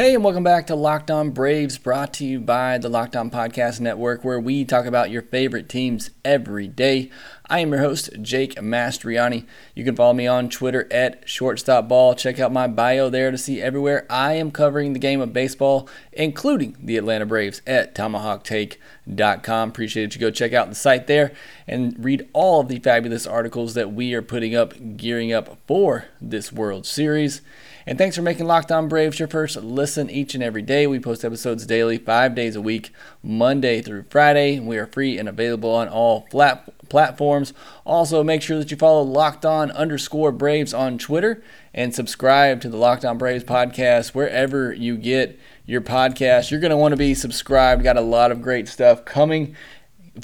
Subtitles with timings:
[0.00, 3.30] Hey, and welcome back to Locked On Braves, brought to you by the Locked On
[3.30, 7.10] Podcast Network, where we talk about your favorite teams every day.
[7.50, 9.44] I am your host, Jake Mastroianni.
[9.74, 12.16] You can follow me on Twitter at shortstopball.
[12.16, 15.86] Check out my bio there to see everywhere I am covering the game of baseball,
[16.14, 19.68] including the Atlanta Braves at tomahawktake.com.
[19.68, 20.14] Appreciate it.
[20.14, 21.32] You go check out the site there
[21.68, 26.06] and read all of the fabulous articles that we are putting up, gearing up for
[26.22, 27.42] this World Series.
[27.90, 30.86] And thanks for making Locked On Braves your first listen each and every day.
[30.86, 34.60] We post episodes daily, five days a week, Monday through Friday.
[34.60, 37.52] We are free and available on all flat platforms.
[37.84, 41.42] Also, make sure that you follow Locked On underscore Braves on Twitter
[41.74, 46.52] and subscribe to the Locked On Braves podcast wherever you get your podcast.
[46.52, 47.82] You're going to want to be subscribed.
[47.82, 49.56] Got a lot of great stuff coming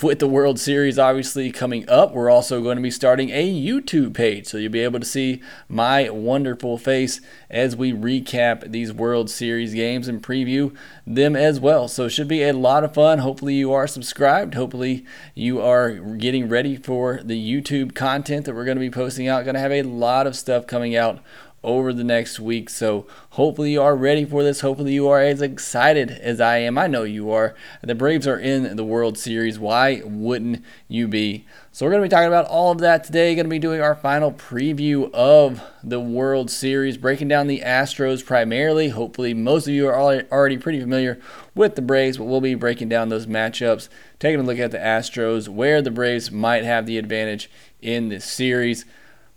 [0.02, 4.14] with the World Series obviously coming up, we're also going to be starting a YouTube
[4.14, 4.46] page.
[4.46, 9.74] So you'll be able to see my wonderful face as we recap these World Series
[9.74, 10.76] games and preview
[11.06, 11.86] them as well.
[11.88, 13.20] So it should be a lot of fun.
[13.20, 14.54] Hopefully, you are subscribed.
[14.54, 19.28] Hopefully, you are getting ready for the YouTube content that we're going to be posting
[19.28, 19.44] out.
[19.44, 21.20] Going to have a lot of stuff coming out
[21.66, 22.70] over the next week.
[22.70, 24.60] So hopefully you are ready for this.
[24.60, 26.78] Hopefully you are as excited as I am.
[26.78, 27.56] I know you are.
[27.82, 29.58] The Braves are in the World Series.
[29.58, 31.44] Why wouldn't you be?
[31.72, 33.34] So we're going to be talking about all of that today.
[33.34, 38.24] Going to be doing our final preview of the World Series, breaking down the Astros
[38.24, 38.88] primarily.
[38.88, 41.20] Hopefully most of you are already pretty familiar
[41.54, 44.78] with the Braves, but we'll be breaking down those matchups, taking a look at the
[44.78, 47.50] Astros, where the Braves might have the advantage
[47.82, 48.84] in this series.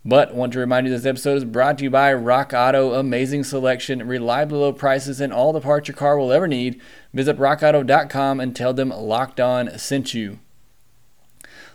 [0.06, 2.94] But want to remind you this episode is brought to you by Rock Auto.
[2.94, 6.80] Amazing selection, reliably low prices, and all the parts your car will ever need.
[7.14, 10.40] Visit rockauto.com and tell them Locked On sent you.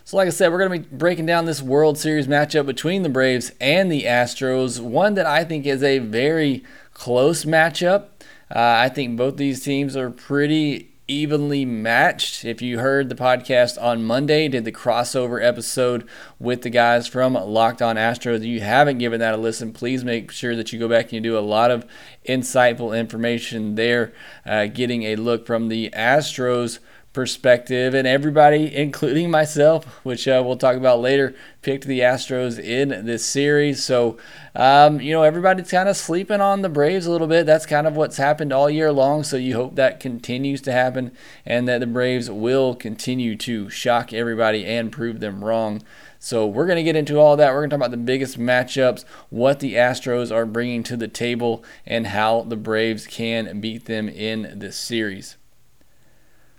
[0.03, 3.03] So, like I said, we're going to be breaking down this World Series matchup between
[3.03, 4.79] the Braves and the Astros.
[4.79, 8.07] One that I think is a very close matchup.
[8.49, 12.43] Uh, I think both these teams are pretty evenly matched.
[12.45, 16.07] If you heard the podcast on Monday, did the crossover episode
[16.39, 18.37] with the guys from Locked On Astros.
[18.37, 21.13] If you haven't given that a listen, please make sure that you go back and
[21.13, 21.85] you do a lot of
[22.27, 24.13] insightful information there,
[24.45, 26.79] uh, getting a look from the Astros
[27.15, 33.05] perspective, and everybody, including myself, which uh, we'll talk about later, picked the Astros in
[33.05, 33.83] this series.
[33.83, 34.17] So,
[34.53, 37.45] um, you know, everybody's kind of sleeping on the Braves a little bit.
[37.45, 39.23] That's kind of what's happened all year long.
[39.23, 41.13] So, you hope that continues to happen
[41.45, 45.81] and that the Braves will continue to shock everybody and prove them wrong.
[46.19, 47.53] So, we're going to get into all that.
[47.53, 51.07] We're going to talk about the biggest matchups, what the Astros are bringing to the
[51.07, 55.37] table, and how the Braves can beat them in this series.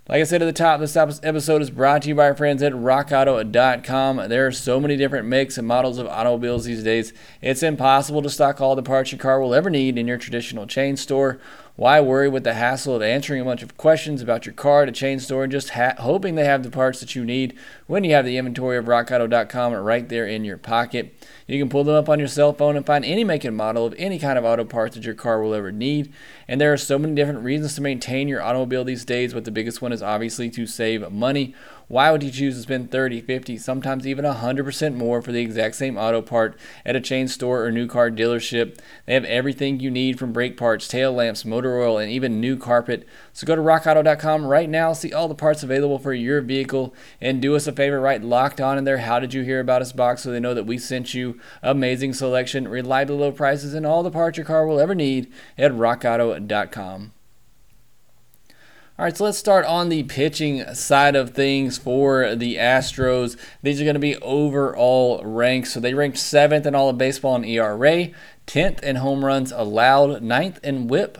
[0.09, 2.63] Like I said at the top, this episode is brought to you by our friends
[2.63, 4.29] at rockauto.com.
[4.29, 8.29] There are so many different makes and models of automobiles these days, it's impossible to
[8.29, 11.41] stock all the parts your car will ever need in your traditional chain store.
[11.77, 14.89] Why worry with the hassle of answering a bunch of questions about your car at
[14.89, 17.55] a chain store and just ha- hoping they have the parts that you need
[17.85, 21.13] when you have the inventory of rockauto.com right there in your pocket?
[21.45, 23.85] You can pull them up on your cell phone and find any make and model
[23.85, 26.11] of any kind of auto parts that your car will ever need.
[26.47, 29.51] And there are so many different reasons to maintain your automobile these days, but the
[29.51, 31.53] biggest one is obviously to save money.
[31.89, 35.75] Why would you choose to spend 30, 50, sometimes even 100% more for the exact
[35.75, 38.77] same auto part at a chain store or new car dealership?
[39.05, 42.57] They have everything you need from brake parts, tail lamps, motor oil, and even new
[42.57, 43.07] carpet.
[43.31, 47.41] So go to rockauto.com right now, see all the parts available for your vehicle, and
[47.41, 48.97] do us a favor, write locked on in there.
[48.97, 52.13] How did you hear about us box so they know that we sent you amazing
[52.13, 57.13] selection, reliably low prices, and all the parts your car will ever need at rockauto.com.
[58.99, 63.37] All right, so let's start on the pitching side of things for the Astros.
[63.61, 65.71] These are going to be overall ranks.
[65.71, 68.09] So they ranked seventh in all of baseball in ERA,
[68.47, 71.19] 10th in home runs allowed, 9th in whip,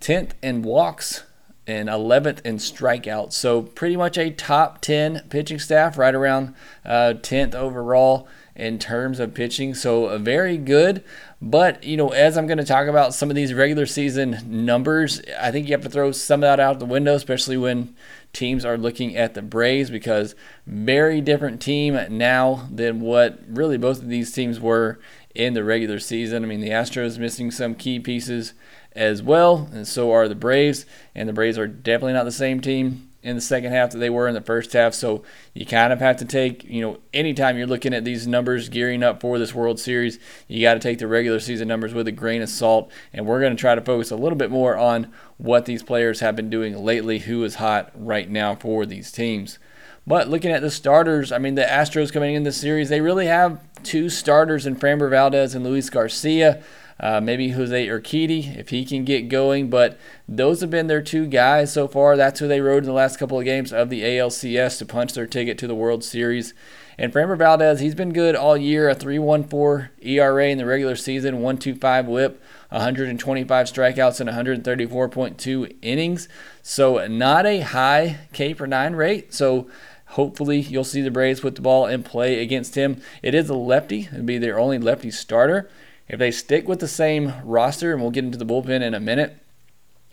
[0.00, 1.24] 10th in walks,
[1.66, 3.34] and 11th in strikeouts.
[3.34, 6.54] So pretty much a top 10 pitching staff, right around
[6.86, 9.74] uh, 10th overall in terms of pitching.
[9.74, 11.04] So uh, very good.
[11.42, 15.22] But, you know, as I'm going to talk about some of these regular season numbers,
[15.38, 17.96] I think you have to throw some of that out the window, especially when
[18.32, 20.34] teams are looking at the Braves, because
[20.66, 24.98] very different team now than what really both of these teams were
[25.34, 26.44] in the regular season.
[26.44, 28.52] I mean, the Astros missing some key pieces
[28.92, 30.84] as well, and so are the Braves.
[31.14, 34.10] And the Braves are definitely not the same team in the second half that they
[34.10, 34.94] were in the first half.
[34.94, 35.22] So
[35.52, 39.02] you kind of have to take, you know, anytime you're looking at these numbers gearing
[39.02, 40.18] up for this World Series,
[40.48, 42.90] you got to take the regular season numbers with a grain of salt.
[43.12, 46.20] And we're going to try to focus a little bit more on what these players
[46.20, 49.58] have been doing lately, who is hot right now for these teams.
[50.06, 53.26] But looking at the starters, I mean, the Astros coming in this series, they really
[53.26, 56.62] have two starters in Framber Valdez and Luis Garcia.
[57.02, 59.98] Uh, maybe Jose Urquidy if he can get going, but
[60.28, 62.14] those have been their two guys so far.
[62.14, 65.14] That's who they rode in the last couple of games of the ALCS to punch
[65.14, 66.52] their ticket to the World Series.
[66.98, 68.90] And Framber Valdez, he's been good all year.
[68.90, 76.28] A 3.14 ERA in the regular season, 1.25 WHIP, 125 strikeouts, and 134.2 innings.
[76.62, 79.32] So not a high K per nine rate.
[79.32, 79.70] So
[80.08, 83.00] hopefully you'll see the Braves put the ball in play against him.
[83.22, 84.10] It is a lefty.
[84.12, 85.70] It'd be their only lefty starter.
[86.10, 89.00] If they stick with the same roster, and we'll get into the bullpen in a
[89.00, 89.36] minute,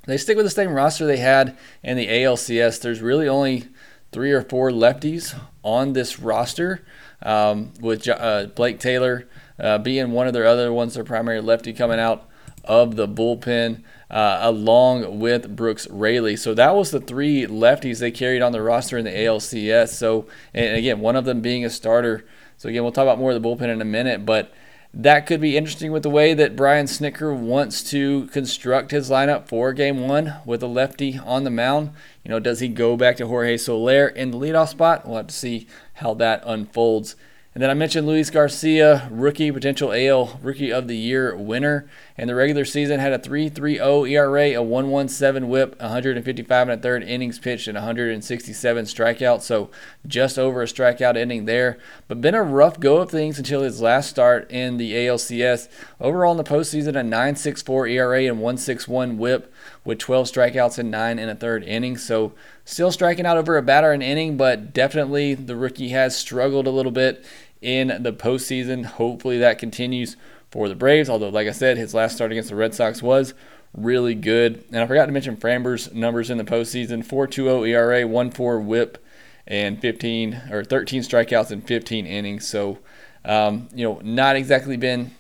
[0.06, 2.80] they stick with the same roster they had in the ALCS.
[2.80, 3.66] There's really only
[4.12, 6.86] three or four lefties on this roster,
[7.24, 9.28] um, with uh, Blake Taylor
[9.60, 12.30] uh, being one of their other ones, their primary lefty coming out
[12.64, 13.84] of the bullpen.
[14.10, 16.38] Uh, along with Brooks Raley.
[16.38, 19.90] So that was the three lefties they carried on the roster in the ALCS.
[19.90, 22.26] So, and again, one of them being a starter.
[22.56, 24.54] So, again, we'll talk about more of the bullpen in a minute, but
[24.94, 29.48] that could be interesting with the way that Brian Snitker wants to construct his lineup
[29.48, 31.92] for game one with a lefty on the mound.
[32.24, 35.06] You know, does he go back to Jorge Soler in the leadoff spot?
[35.06, 37.16] We'll have to see how that unfolds.
[37.58, 41.90] And then I mentioned Luis Garcia, rookie, potential AL Rookie of the Year winner.
[42.16, 47.02] In the regular season, had a 3.30 ERA, a 1.17 WHIP, 155 and a third
[47.02, 49.42] innings pitched, and 167 strikeouts.
[49.42, 49.72] So
[50.06, 51.80] just over a strikeout inning there.
[52.08, 55.68] But been a rough go of things until his last start in the ALCS.
[56.00, 59.52] Overall in the postseason, a 9.64 ERA and 1.61 WHIP
[59.84, 61.98] with 12 strikeouts and nine and a third inning.
[61.98, 62.34] So
[62.66, 66.72] still striking out over a batter an inning, but definitely the rookie has struggled a
[66.72, 67.26] little bit
[67.62, 68.86] in the postseason.
[68.86, 70.18] Hopefully that continues
[70.52, 71.10] for the Braves.
[71.10, 73.34] Although, like I said, his last start against the Red Sox was
[73.74, 74.64] really good.
[74.72, 79.04] And I forgot to mention Framber's numbers in the postseason: 4.20 ERA, 1.4 WHIP,
[79.46, 82.48] and 15 or 13 strikeouts in 15 innings.
[82.48, 82.80] So,
[83.26, 85.12] um, you know, not exactly been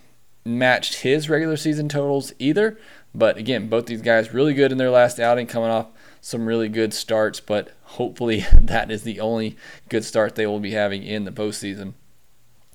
[0.45, 2.79] matched his regular season totals either.
[3.13, 5.87] But again, both these guys really good in their last outing, coming off
[6.21, 7.39] some really good starts.
[7.39, 9.57] But hopefully, that is the only
[9.89, 11.93] good start they will be having in the postseason.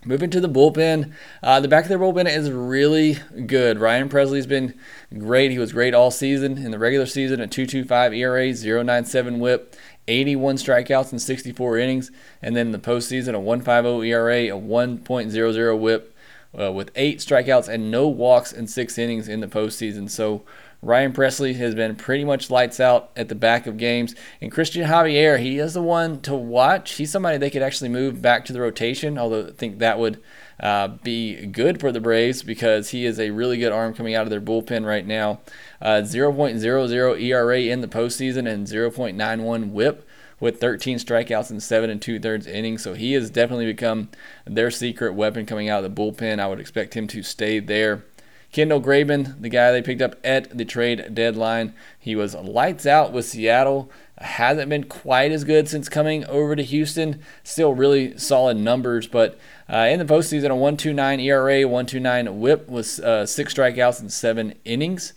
[0.04, 1.12] Moving to the bullpen,
[1.44, 3.78] uh, the back of their bullpen is really good.
[3.78, 4.74] Ryan Pressly's been
[5.16, 5.52] great.
[5.52, 9.76] He was great all season in the regular season, a 2.25 ERA, 0.97 WHIP,
[10.08, 12.10] 81 strikeouts in 64 innings,
[12.42, 16.16] and then in the postseason, a 1.50 ERA, a 1.00 WHIP,
[16.58, 20.10] uh, with eight strikeouts and no walks in six innings in the postseason.
[20.10, 20.42] So
[20.84, 24.16] Ryan Pressly has been pretty much lights out at the back of games.
[24.40, 26.94] And Cristian Javier, he is the one to watch.
[26.94, 30.20] He's somebody they could actually move back to the rotation, although I think that would
[30.58, 34.24] uh, be good for the Braves because he is a really good arm coming out
[34.24, 35.40] of their bullpen right now.
[35.80, 40.08] Uh, 0.00 ERA in the postseason and 0.91 whip
[40.40, 42.82] with 13 strikeouts and seven and two thirds innings.
[42.82, 44.08] So he has definitely become
[44.44, 46.40] their secret weapon coming out of the bullpen.
[46.40, 48.02] I would expect him to stay there.
[48.52, 53.10] Kendall Graveman, the guy they picked up at the trade deadline, he was lights out
[53.10, 53.90] with Seattle.
[54.18, 57.22] Hasn't been quite as good since coming over to Houston.
[57.42, 59.38] Still really solid numbers, but
[59.72, 64.54] uh, in the postseason, a 129 ERA, 129 WHIP with uh, six strikeouts and seven
[64.66, 65.14] innings.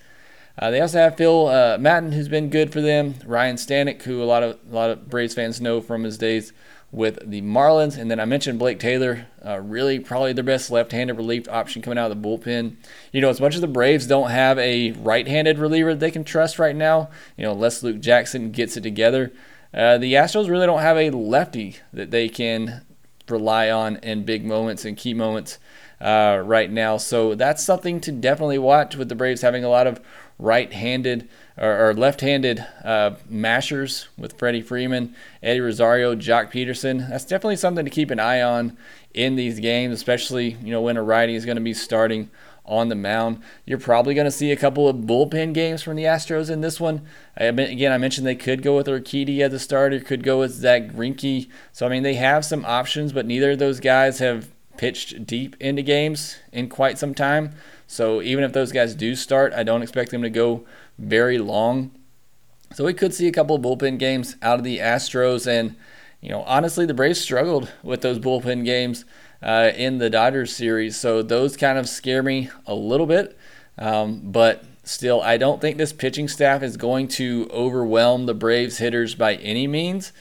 [0.57, 3.15] Uh, they also have Phil uh, who's been good for them.
[3.25, 6.53] Ryne Stanek, who a lot of a lot of Braves fans know from his days
[6.95, 7.97] with the Marlins.
[7.97, 11.99] And then I mentioned Blake Taylor, uh, really probably their best left-handed relief option coming
[11.99, 12.77] out of the bullpen.
[13.11, 16.57] You know, as much as the Braves don't have a right-handed reliever they can trust
[16.57, 19.33] right now, you know, unless Luke Jackson gets it together,
[19.73, 22.85] uh, the Astros really don't have a lefty that they can
[23.27, 25.59] rely on in big moments and key moments
[25.99, 26.95] uh, right now.
[26.95, 29.99] So that's something to definitely watch with the Braves having a lot of
[30.37, 37.09] right-handed or, or left-handed uh, mashers with Freddie Freeman, Eddie Rosario, Joc Pederson.
[37.09, 38.77] That's definitely something to keep an eye on
[39.13, 42.29] in these games, especially you know when a righty is going to be starting
[42.65, 43.41] on the mound.
[43.65, 46.79] You're probably going to see a couple of bullpen games from the Astros in this
[46.79, 47.03] one.
[47.37, 50.51] I, again, I mentioned they could go with Urquidy as a starter, could go with
[50.51, 51.47] Zack Greinke.
[51.71, 55.55] So I mean, they have some options, but neither of those guys have pitched deep
[55.59, 57.53] into games in quite some time.
[57.87, 60.65] So even if those guys do start, I don't expect them to go
[60.97, 61.91] very long.
[62.73, 65.47] So we could see a couple of bullpen games out of the Astros.
[65.47, 65.75] And,
[66.21, 69.05] you know, honestly, the Braves struggled with those bullpen games
[69.41, 70.97] uh, in the Dodgers series.
[70.97, 73.37] So those kind of scare me a little bit.
[73.77, 78.77] Um, but Still, I don't think this pitching staff is going to overwhelm the Braves
[78.77, 80.13] hitters by any means.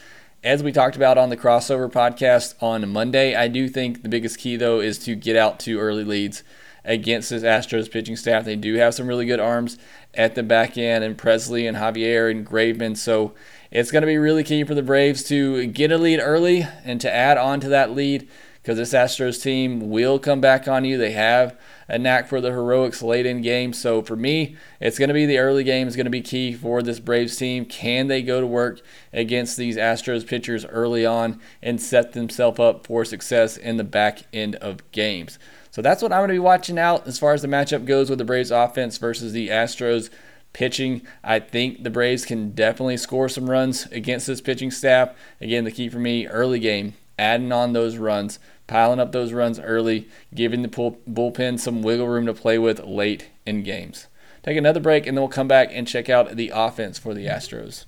[0.45, 4.37] As we talked about on the crossover podcast on Monday, I do think the biggest
[4.37, 6.43] key, though, is to get out to early leads
[6.83, 8.45] against this Astros pitching staff.
[8.45, 9.79] They do have some really good arms
[10.13, 12.95] at the back end, and Pressly and Javier and Graveman.
[12.95, 13.33] So
[13.71, 17.01] it's going to be really key for the Braves to get a lead early and
[17.01, 18.27] to add on to that lead
[18.61, 20.99] because this Astros team will come back on you.
[20.99, 23.79] They have a knack for the heroics late in games.
[23.79, 26.53] So for me, it's going to be the early game is going to be key
[26.53, 27.65] for this Braves team.
[27.65, 28.81] Can they go to work
[29.13, 34.23] against these Astros pitchers early on and set themselves up for success in the back
[34.33, 35.37] end of games?
[35.71, 38.09] So that's what I'm going to be watching out as far as the matchup goes
[38.09, 40.09] with the Braves offense versus the Astros
[40.53, 41.01] pitching.
[41.21, 45.13] I think the Braves can definitely score some runs against this pitching staff.
[45.41, 49.59] Again, the key for me, early game, adding on those runs, piling up those runs
[49.59, 54.07] early, giving the bullpen some wiggle room to play with late in games.
[54.43, 57.25] Take another break, and then we'll come back and check out the offense for the
[57.25, 57.85] Astros.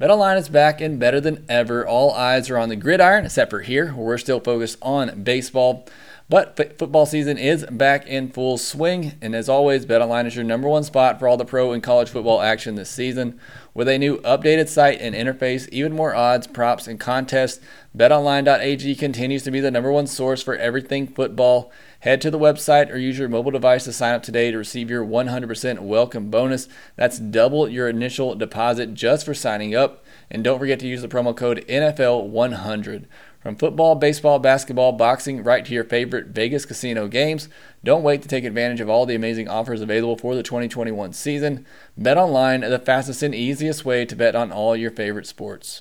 [0.00, 1.86] BetOnline is back and better than ever.
[1.86, 5.86] All eyes are on the gridiron, except for here, where we're still focused on baseball.
[6.30, 10.68] But football season is back in full swing, and as always, BetOnline is your number
[10.68, 13.40] one spot for all the pro and college football action this season.
[13.74, 17.58] With a new updated site and interface, even more odds, props, and contests,
[17.96, 21.72] BetOnline.ag continues to be the number one source for everything football.
[22.00, 24.88] Head to the website or use your mobile device to sign up today to receive
[24.88, 26.68] your 100% welcome bonus.
[26.94, 30.04] That's double your initial deposit just for signing up.
[30.30, 33.06] And don't forget to use the promo code NFL100.
[33.40, 37.48] From football, baseball, basketball, boxing, right to your favorite Vegas casino games,
[37.82, 41.64] don't wait to take advantage of all the amazing offers available for the 2021 season.
[41.96, 45.80] Bet online, the fastest and easiest way to bet on all your favorite sports.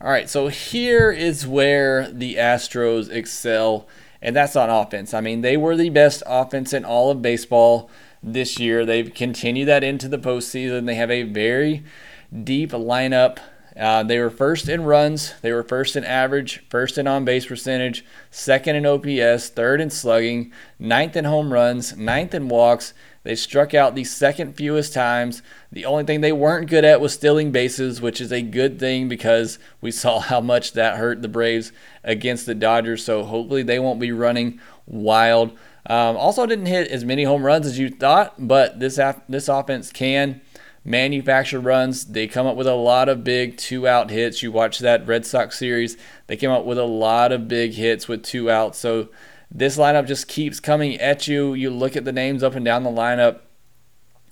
[0.00, 3.86] All right, so here is where the Astros excel,
[4.20, 5.14] and that's on offense.
[5.14, 7.88] I mean, they were the best offense in all of baseball
[8.20, 8.84] this year.
[8.84, 10.86] They've continued that into the postseason.
[10.86, 11.84] They have a very
[12.42, 13.38] deep lineup
[13.78, 17.46] uh, they were first in runs, they were first in average, first in on base
[17.46, 22.94] percentage, second in OPS, third in slugging, ninth in home runs, ninth in walks.
[23.24, 25.42] They struck out the second fewest times.
[25.72, 29.08] The only thing they weren't good at was stealing bases, which is a good thing
[29.08, 31.72] because we saw how much that hurt the Braves
[32.04, 33.04] against the Dodgers.
[33.04, 35.56] So hopefully they won't be running wild.
[35.86, 39.92] Um, also, didn't hit as many home runs as you thought, but this this offense
[39.92, 40.40] can
[40.84, 42.04] manufactured runs.
[42.04, 44.42] They come up with a lot of big two out hits.
[44.42, 48.06] You watch that Red Sox series, they came up with a lot of big hits
[48.06, 48.78] with two outs.
[48.78, 49.08] So
[49.50, 51.54] this lineup just keeps coming at you.
[51.54, 53.40] You look at the names up and down the lineup.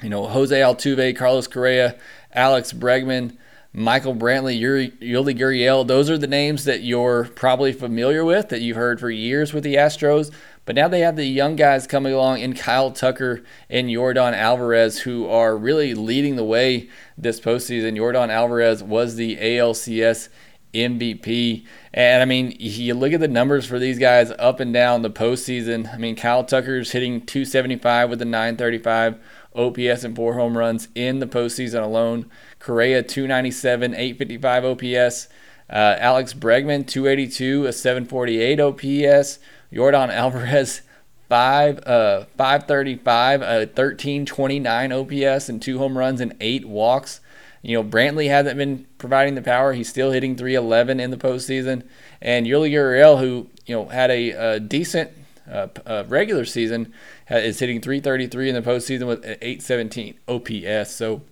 [0.02, 1.96] You know, Jose Altuve, Carlos Correa,
[2.32, 3.36] Alex Bregman,
[3.72, 5.86] Michael Brantley, Yuli, Gurriel.
[5.86, 9.64] Those are the names that you're probably familiar with, that you've heard for years with
[9.64, 10.30] the Astros.
[10.64, 15.00] But now they have the young guys coming along in Kyle Tucker and Yordan Alvarez,
[15.00, 16.88] who are really leading the way
[17.18, 17.96] this postseason.
[17.96, 20.28] Yordan Alvarez was the ALCS
[20.72, 21.64] MVP.
[21.92, 25.10] And I mean, you look at the numbers for these guys up and down the
[25.10, 25.92] postseason.
[25.92, 29.18] I mean, Kyle Tucker's hitting 275 with a 935
[29.54, 32.30] OPS and four home runs in the postseason alone.
[32.58, 35.28] Correa 297, 855 OPS.
[35.68, 39.38] Uh, Alex Bregman 282, a 748 OPS.
[39.72, 40.82] Yordan Alvarez,
[41.28, 47.20] five uh, 535, a 1329 OPS, and two home runs and eight walks.
[47.62, 49.72] You know, Brantley hasn't been providing the power.
[49.72, 51.84] He's still hitting 311 in the postseason.
[52.20, 55.12] And Yuli Gurriel, who, you know, had a, a decent
[55.50, 56.92] uh, uh, regular season,
[57.30, 60.90] is hitting 333 in the postseason with 817 OPS.
[60.90, 61.22] So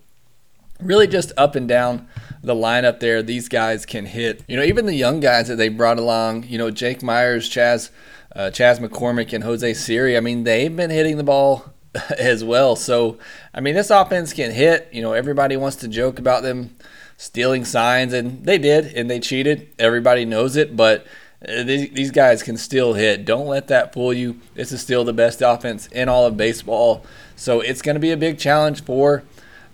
[0.81, 2.07] really just up and down
[2.43, 3.21] the lineup there.
[3.21, 4.43] These guys can hit.
[4.47, 7.91] You know, even the young guys that they brought along, you know, Jake Meyers, Chas
[8.35, 11.73] uh, Chas McCormick and Jose Siri, I mean, they've been hitting the ball
[12.17, 12.75] as well.
[12.75, 13.17] So,
[13.53, 14.89] I mean, this offense can hit.
[14.91, 16.75] You know, everybody wants to joke about them
[17.17, 19.69] stealing signs, and they did, and they cheated.
[19.77, 21.05] Everybody knows it, but
[21.47, 23.25] uh, these guys can still hit.
[23.25, 24.39] Don't let that fool you.
[24.55, 27.05] This is still the best offense in all of baseball.
[27.35, 29.23] So, it's going to be a big challenge for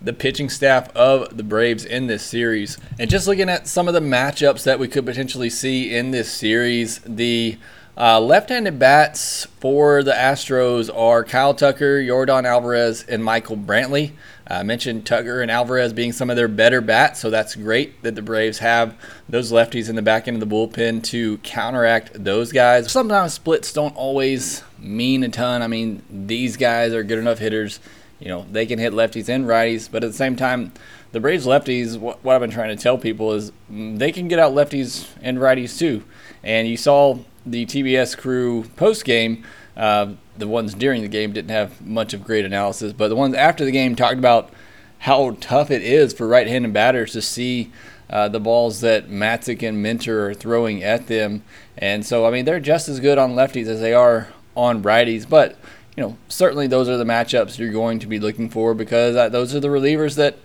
[0.00, 2.78] the pitching staff of the Braves in this series.
[2.98, 6.30] And just looking at some of the matchups that we could potentially see in this
[6.30, 7.58] series, the
[7.96, 14.12] uh, left-handed bats for the Astros are Kyle Tucker, Yordan Alvarez, and Michael Brantley.
[14.46, 18.14] I mentioned Tucker and Alvarez being some of their better bats, so that's great that
[18.14, 18.94] the Braves have
[19.28, 22.90] those lefties in the back end of the bullpen to counteract those guys.
[22.90, 25.60] Sometimes splits don't always mean a ton.
[25.60, 27.80] I mean, these guys are good enough hitters.
[28.20, 30.72] You know, they can hit lefties and righties, but at the same time,
[31.12, 34.38] the Braves lefties, what, I've been trying to tell people is mm, they can get
[34.38, 36.04] out lefties and righties too.
[36.42, 39.44] And you saw the TBS crew post game.
[39.76, 43.34] Uh, the ones during the game didn't have much of great analysis, but the ones
[43.34, 44.50] after the game talked about
[45.00, 47.70] how tough it is for right-handed batters to see
[48.10, 51.44] uh, the balls that Matzek and Minter are throwing at them.
[51.76, 55.28] And so, I mean, they're just as good on lefties as they are on righties.
[55.28, 55.56] But,
[55.98, 59.52] you know, certainly those are the matchups you're going to be looking for because those
[59.52, 60.38] are the relievers that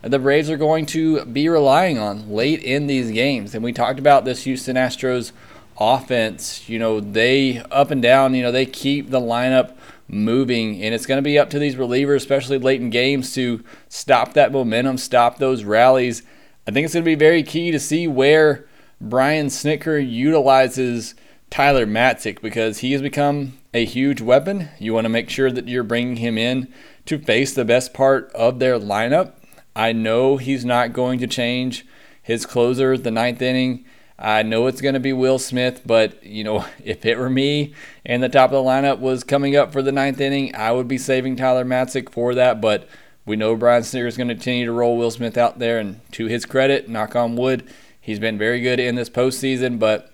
[0.00, 3.54] the Braves are going to be relying on late in these games.
[3.54, 5.32] And we talked about this Houston Astros
[5.78, 6.70] offense.
[6.70, 9.76] You know, they up and down, you know, they keep the lineup
[10.08, 10.82] moving.
[10.82, 14.32] And it's going to be up to these relievers, especially late in games, to stop
[14.32, 16.22] that momentum, stop those rallies.
[16.66, 18.64] I think it's going to be very key to see where
[19.02, 21.14] Brian Snitker utilizes
[21.54, 24.70] Tyler Matzek because he has become a huge weapon.
[24.80, 26.66] You want to make sure that you're bringing him in
[27.06, 29.34] to face the best part of their lineup.
[29.76, 31.86] I know he's not going to change
[32.20, 33.84] his closer the ninth inning.
[34.18, 37.72] I know it's going to be Will Smith, but you know, if it were me
[38.04, 40.88] and the top of the lineup was coming up for the ninth inning, I would
[40.88, 42.60] be saving Tyler Matzek for that.
[42.60, 42.88] But
[43.24, 46.00] we know Brian Snitker is going to continue to roll Will Smith out there, and
[46.14, 47.70] to his credit, knock on wood,
[48.00, 49.78] he's been very good in this postseason.
[49.78, 50.10] But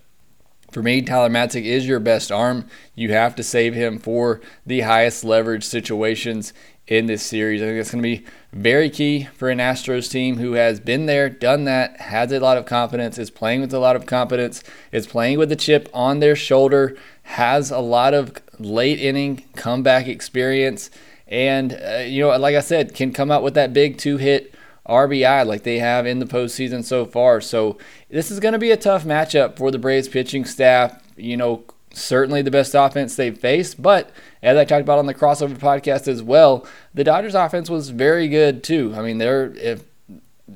[0.71, 2.67] for me, Tyler Matzek is your best arm.
[2.95, 6.53] You have to save him for the highest leverage situations
[6.87, 7.63] in this series.
[7.63, 11.07] I think it's going to be very key for an Astros team who has been
[11.07, 14.63] there, done that, has a lot of confidence, is playing with a lot of confidence,
[14.91, 20.09] is playing with the chip on their shoulder, has a lot of late inning comeback
[20.09, 20.91] experience,
[21.29, 24.53] and uh, you know, like I said, can come out with that big two hit
[24.89, 27.41] RBI like they have in the postseason so far.
[27.41, 31.03] So this is going to be a tough matchup for the Braves pitching staff.
[31.17, 33.81] You know, certainly the best offense they've faced.
[33.81, 34.11] But
[34.43, 38.29] as I talked about on the crossover podcast as well, the Dodgers offense was very
[38.29, 38.95] good too.
[38.97, 39.85] I mean, they're if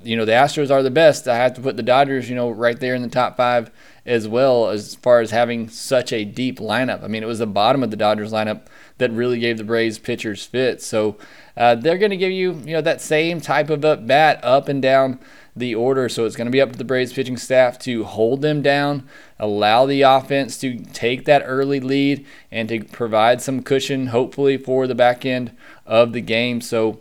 [0.02, 2.50] you know the Astros are the best, I have to put the Dodgers, you know,
[2.50, 3.70] right there in the top five
[4.06, 7.02] as well as far as having such a deep lineup.
[7.02, 8.66] I mean, it was the bottom of the Dodgers lineup
[8.98, 10.82] that really gave the Braves pitchers fit.
[10.82, 11.16] So
[11.56, 14.68] uh, they're going to give you, you know, that same type of up bat up
[14.68, 15.18] and down
[15.56, 16.08] the order.
[16.08, 19.08] So it's going to be up to the Braves pitching staff to hold them down,
[19.38, 24.86] allow the offense to take that early lead, and to provide some cushion, hopefully, for
[24.86, 26.60] the back end of the game.
[26.60, 27.00] So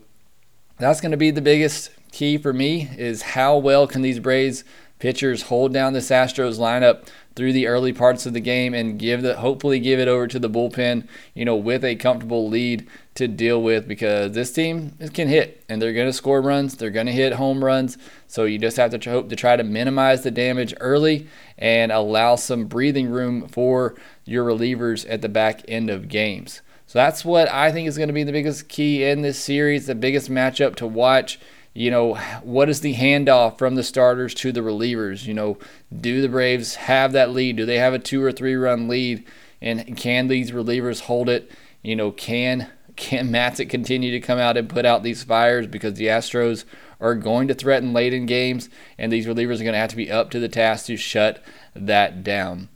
[0.78, 4.64] that's going to be the biggest key for me is how well can these Braves
[5.04, 9.22] pitchers hold down this Astros lineup through the early parts of the game and give
[9.22, 13.28] the hopefully give it over to the bullpen, you know, with a comfortable lead to
[13.28, 17.08] deal with because this team can hit and they're going to score runs, they're going
[17.08, 17.98] to hit home runs.
[18.28, 22.38] So you just have to hope to try to minimize the damage early and allow
[22.38, 26.62] some breathing room for your relievers at the back end of games.
[26.88, 29.86] So that's what I think is going to be the biggest key in this series,
[29.86, 31.42] the biggest matchup to watch.
[31.74, 35.26] You know, what is the handoff from the starters to the relievers?
[35.26, 35.58] You know,
[35.96, 37.58] do the Braves have that lead?
[37.58, 39.26] Do they have a two or three run lead?
[39.62, 41.52] And can these relievers hold it?
[41.82, 45.96] You know, can can Matzek continue to come out and put out these fires because
[45.96, 46.64] the Astros
[47.00, 49.96] are going to threaten late in games, and these relievers are going to have to
[49.96, 51.44] be up to the task to shut
[51.76, 52.70] that down.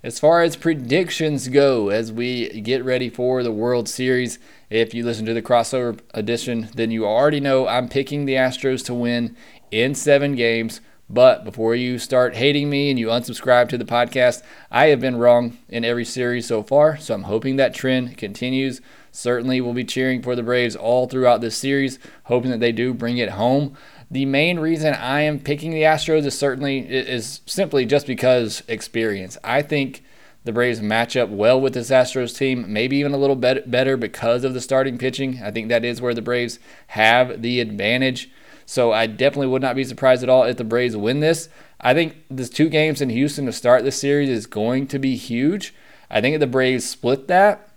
[0.00, 4.38] As far as predictions go, as we get ready for the World Series,
[4.70, 8.84] if you listen to the crossover edition, then you already know I'm picking the Astros
[8.86, 9.36] to win
[9.72, 10.80] in seven games.
[11.10, 15.16] But before you start hating me and you unsubscribe to the podcast, I have been
[15.16, 16.96] wrong in every series so far.
[16.98, 18.80] So I'm hoping that trend continues.
[19.10, 22.94] Certainly, we'll be cheering for the Braves all throughout this series, hoping that they do
[22.94, 23.76] bring it home.
[24.10, 29.36] The main reason I am picking the Astros is certainly is simply just because experience.
[29.44, 30.02] I think
[30.44, 33.98] the Braves match up well with this Astros team, maybe even a little bit better
[33.98, 35.42] because of the starting pitching.
[35.42, 38.30] I think that is where the Braves have the advantage.
[38.64, 41.50] So I definitely would not be surprised at all if the Braves win this.
[41.80, 45.16] I think this two games in Houston to start this series is going to be
[45.16, 45.74] huge.
[46.10, 47.68] I think if the Braves split that,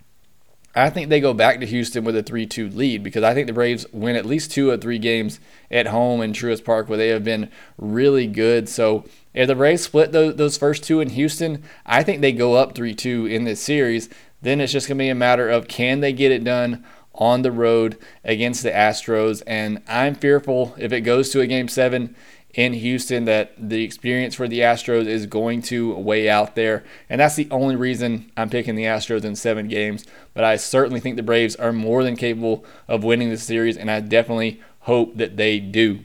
[0.74, 3.48] I think they go back to Houston with a 3 2 lead because I think
[3.48, 6.98] the Braves win at least two of three games at home in Truist Park where
[6.98, 8.70] they have been really good.
[8.70, 9.04] So
[9.34, 12.74] if the Braves split those, those first two in Houston, I think they go up
[12.74, 14.10] 3 2 in this series.
[14.42, 17.42] Then it's just going to be a matter of can they get it done on
[17.42, 19.44] the road against the Astros.
[19.46, 22.16] And I'm fearful if it goes to a game seven
[22.54, 26.84] in Houston that the experience for the Astros is going to weigh out there.
[27.10, 30.06] And that's the only reason I'm picking the Astros in seven games.
[30.34, 33.90] But I certainly think the Braves are more than capable of winning the series, and
[33.90, 36.00] I definitely hope that they do.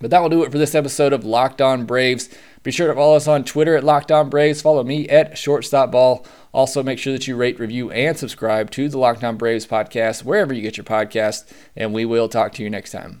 [0.00, 2.30] But that will do it for this episode of Locked On Braves.
[2.62, 4.62] Be sure to follow us on Twitter at Locked On Braves.
[4.62, 6.24] Follow me at Shortstop Ball.
[6.52, 10.24] Also, make sure that you rate, review, and subscribe to the Locked On Braves podcast
[10.24, 11.50] wherever you get your podcast.
[11.76, 13.20] And we will talk to you next time.